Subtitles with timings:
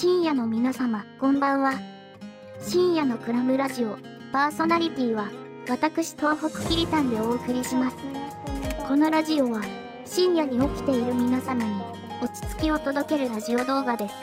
[0.00, 1.74] 深夜の皆様、こんばんは。
[2.58, 3.98] 深夜のクラムラジオ、
[4.32, 5.28] パーソナリティは、
[5.68, 7.98] 私東北キリタンでお送りします。
[8.88, 9.60] このラジオは、
[10.06, 11.70] 深夜に起きている皆様に、
[12.22, 14.14] 落ち着きを届けるラジオ動画です。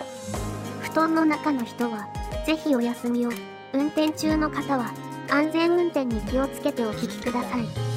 [0.81, 2.07] 布団の中の人は、
[2.47, 3.29] ぜひお休みを、
[3.71, 4.91] 運転中の方は、
[5.29, 7.96] 安全運転に気をつけてお聞きください。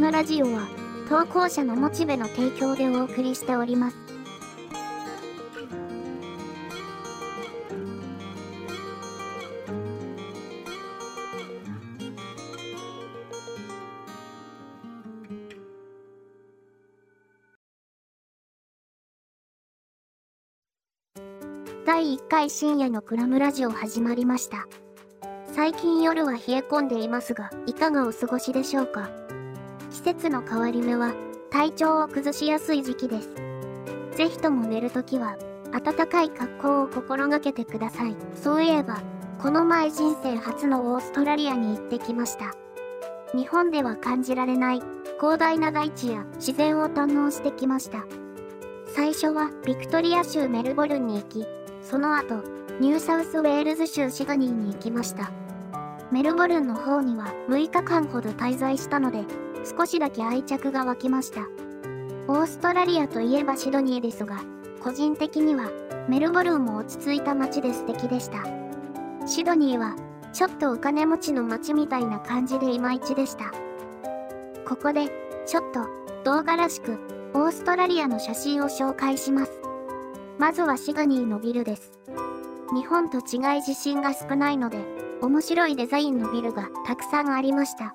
[0.00, 0.66] のラジオは、
[1.10, 3.96] 投稿者のモチベの提供でお送りしております。
[21.84, 24.66] 第1回深夜のクラムラジオ始まりました。
[25.52, 29.10] 最近夜は冷え込んでいますが、いかがお過ごしでしょうか？
[29.90, 31.14] 季節の変わり目は、
[31.50, 33.34] 体調を崩しやすい時期です。
[34.16, 35.36] ぜひとも寝るときは、
[35.72, 38.16] 暖かい格好を心がけてください。
[38.34, 39.00] そういえば、
[39.40, 42.54] この前人生初のオーストラリアに行ってきました。
[43.34, 44.82] 日本では感じられない
[45.20, 48.04] 広大な大地や自然を堪能してきました。
[48.86, 51.46] 最初はビクトリア州メルボルンに行き、
[51.82, 52.42] その後、
[52.80, 55.30] ニューサウスウェールズ州シドニーに行きました。
[56.10, 59.24] メルボルンの方には6日間ほど滞在したので、
[59.64, 61.42] 少しだけ愛着が湧きました。
[62.28, 64.40] オーストラリアといえばシドニーですが、
[64.82, 65.70] 個人的には
[66.08, 68.44] メルボルンも落ち着いた街で素敵でした。
[69.26, 69.96] シドニーは
[70.32, 73.52] ちょっとお金持ちの街みたいな感じでいまいちでした。
[74.66, 75.08] ここで
[75.46, 75.86] ちょっと
[76.24, 76.98] 動画らしく
[77.34, 79.52] オーストラリアの写真を紹介します。
[80.38, 81.92] まずはシドニーのビルです。
[82.72, 84.78] 日本と違い地震が少ないので、
[85.20, 87.94] 面白いデザインのビルがたくさんありました。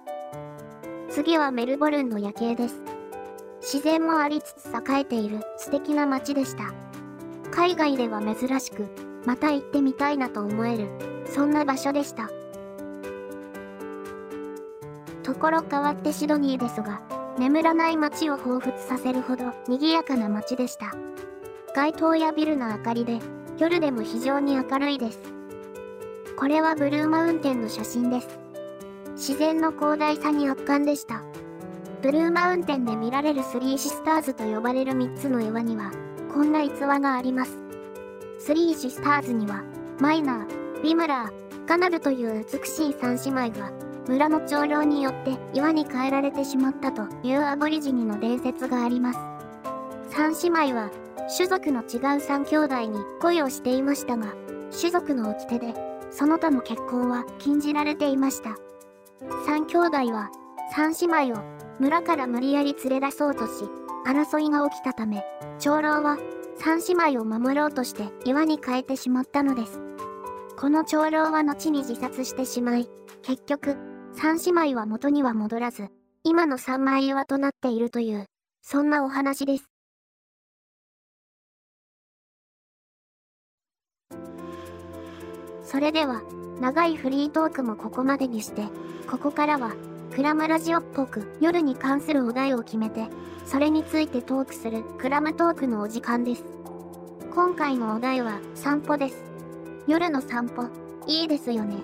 [1.16, 2.82] 次はメルボルンの夜景です。
[3.62, 6.74] 自然もありつつ栄えている素敵な街でした。
[7.52, 8.86] 海外では珍しく、
[9.26, 10.90] また行ってみたいなと思える、
[11.26, 12.30] そんな場所でした。
[15.24, 17.02] ところ変わってシドニーですが、
[17.40, 20.94] 眠らない街を彷彿させるほど賑やかな街でした。
[21.74, 23.20] 街灯やビルの明かりで、
[23.58, 25.20] 夜でも非常に明るいです。
[26.38, 28.45] これはブルーマウンテンの写真です。
[29.16, 31.22] 自然の広大さに圧巻でした。
[32.02, 35.92] ブルーマウンテンで見られるスリーシスターズと呼ばれる3つの岩には、
[36.34, 37.58] こんな逸話があります。
[38.40, 39.64] スリーシスターズには、
[40.00, 43.72] マイナー、ビムラー、カナルという美しい三姉妹が、
[44.08, 49.20] 村の長老によって岩に変えられてしまったというアボリジニの伝説があります。
[50.10, 50.92] 三姉妹は、
[51.36, 54.36] 種族の違う三兄弟に恋をしていましたが、
[54.78, 55.74] 種族の掟で、
[56.12, 58.58] その他の結婚は禁じられていました。
[59.46, 60.30] 三兄弟は、
[60.74, 61.44] 三姉妹を
[61.80, 63.66] 村から無理やり連れ出そうとし、
[64.06, 65.24] 争いが起きたため、
[65.60, 66.18] 長老は
[66.58, 69.82] 三姉妹を守ろうとして岩に変えてしまったのです。
[70.58, 72.90] この長老は後に自殺してしまい、
[73.22, 73.78] 結局、
[74.14, 75.90] 三姉妹は元には戻らず、
[76.24, 78.26] 今の三枚岩となっているという、
[78.62, 79.66] そんなお話です。
[85.64, 86.22] それでは、
[86.60, 88.64] 長いフリートークもここまでにして、
[89.10, 89.74] ここからは、
[90.16, 93.08] クラムラジオっぽく夜に関するお題を決めて、
[93.46, 96.46] それについてトークするクラムトークのお時間です。
[97.34, 99.22] 今回のお題は散歩です。
[99.88, 100.70] 夜の散歩、
[101.06, 101.76] いいですよね。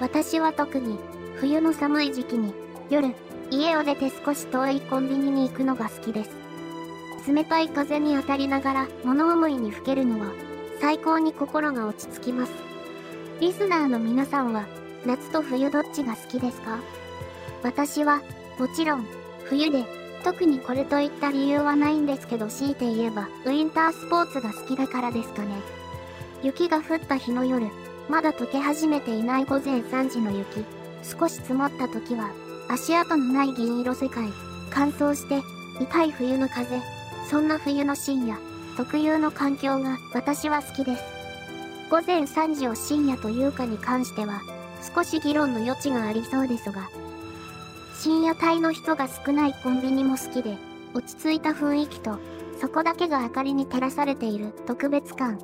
[0.00, 0.98] 私は特に、
[1.36, 2.54] 冬の寒い時期に、
[2.88, 3.14] 夜、
[3.50, 6.30] 家を出て少し遠いコンビニに行くのが好きです。
[7.28, 10.32] 冷たい風に当たりながら物思いにふけるのは、
[10.80, 12.71] 最高に心が落ち着きます。
[13.42, 14.66] リスナーの皆さんは、
[15.04, 16.78] 夏と冬どっちが好きですか？
[17.64, 18.22] 私は、
[18.56, 19.06] もちろん、
[19.46, 19.84] 冬で、
[20.22, 25.56] 特にこれといった理由はないんですけど強いて言えば、ウィンタースポーツが好きだからですかね。
[26.44, 27.66] 雪が降った日の夜、
[28.08, 30.64] まだ溶け始めていない午前3時の雪、
[31.02, 32.30] 少し積もった時は、
[32.68, 34.28] 足跡のない銀色世界、
[34.70, 35.42] 乾燥して、
[35.80, 36.80] 痛い冬の風、
[37.28, 38.38] そんな冬の深夜、
[38.76, 41.21] 特有の環境が私は好きです。
[41.92, 44.40] 午前3時を深夜というかに関しては、
[44.96, 46.88] 少し議論の余地がありそうですが、
[48.00, 50.56] 深夜帯の人が少ないコンビニも好きで、
[50.94, 52.18] 落ち着いた雰囲気と、
[52.58, 55.38] そこだけが明かりに照らされている特別感。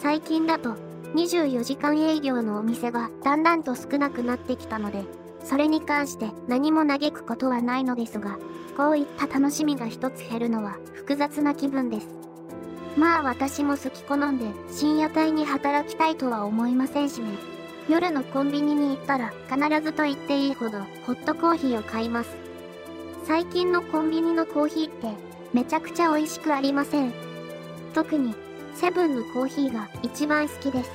[0.00, 0.76] 最近だと、
[1.16, 5.02] 24時間営業のお店がだんだんと少なくなってきたので、
[5.42, 8.38] それに関して何も嘆くことはないのですが、
[8.76, 12.25] こういった楽しみが一つ減るのは複雑な気分です。
[12.96, 17.28] まあ私も好き好んで深夜帯に働きたいとは思いませんしね。
[17.88, 22.36] 夜のコンビニに行ったら必ずと言っていいほどホットコーヒーを買います。
[23.24, 25.08] 最近のコンビニのコーヒーって
[25.52, 27.12] めちゃくちゃ美味しくありません。
[27.94, 28.34] 特に
[28.74, 30.90] セブンのコーヒーが一番好きです。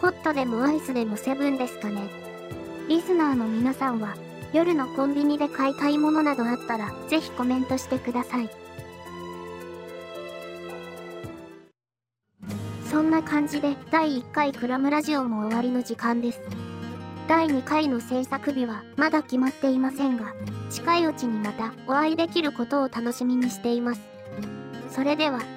[0.00, 2.10] ホットでもアイスでもセブンですかね。
[2.88, 4.16] リスナーの皆さんは
[4.52, 8.65] 夜のコンビニで買いたいものなどあったらぜひコメントしてください。
[12.96, 16.40] そんな感じで第1回クラムラジオも終わりの時間です。
[17.28, 20.32] 第2回の制作日はまだ決まっていませんが、
[20.70, 24.00] 近いうちにまたお会いできることを楽しみにしています。
[24.88, 25.55] それでは。